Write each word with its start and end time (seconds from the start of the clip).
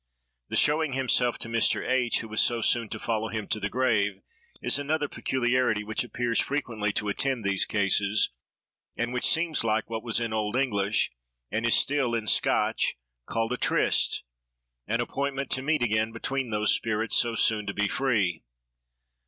The 0.49 0.55
showing 0.57 0.93
himself 0.93 1.37
to 1.37 1.47
Mr. 1.47 1.87
H——, 1.87 2.21
who 2.21 2.27
was 2.27 2.41
so 2.41 2.61
soon 2.61 2.89
to 2.89 2.97
follow 2.97 3.27
him 3.29 3.47
to 3.49 3.59
the 3.59 3.69
grave, 3.69 4.23
is 4.59 4.79
another 4.79 5.07
peculiarity 5.07 5.83
which 5.83 6.03
appears 6.03 6.39
frequently 6.39 6.91
to 6.93 7.07
attend 7.07 7.45
these 7.45 7.67
cases, 7.67 8.31
and 8.97 9.13
which 9.13 9.27
seems 9.27 9.63
like 9.63 9.91
what 9.91 10.01
was 10.03 10.19
in 10.19 10.33
old 10.33 10.55
English, 10.55 11.11
and 11.51 11.67
is 11.67 11.75
still 11.75 12.15
in 12.15 12.25
Scotch, 12.25 12.95
called 13.27 13.51
a 13.53 13.57
tryst—an 13.57 14.99
appointment 15.01 15.51
to 15.51 15.61
meet 15.61 15.83
again 15.83 16.11
between 16.11 16.49
those 16.49 16.73
spirits, 16.73 17.15
so 17.15 17.35
soon 17.35 17.67
to 17.67 17.73
be 17.75 17.87
free. 17.87 18.41